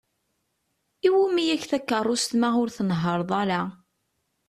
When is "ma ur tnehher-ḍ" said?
2.39-3.31